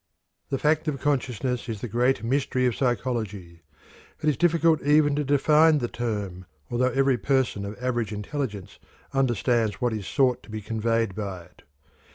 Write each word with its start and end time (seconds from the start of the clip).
The 0.49 0.57
fact 0.57 0.87
of 0.87 0.99
consciousness 0.99 1.69
is 1.69 1.81
the 1.81 1.87
great 1.87 2.23
mystery 2.23 2.65
of 2.65 2.75
psychology. 2.75 3.61
It 4.19 4.29
is 4.29 4.35
difficult 4.35 4.81
even 4.81 5.15
to 5.15 5.23
define 5.23 5.77
the 5.77 5.87
term, 5.87 6.47
although 6.71 6.89
every 6.89 7.19
person 7.19 7.65
of 7.65 7.77
average 7.79 8.11
intelligence 8.11 8.79
understands 9.13 9.75
what 9.79 9.93
is 9.93 10.07
sought 10.07 10.41
to 10.41 10.49
be 10.49 10.59
conveyed 10.59 11.13
by 11.13 11.43
it. 11.43 11.61